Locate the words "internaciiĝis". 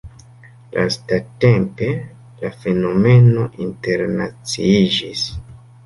3.69-5.33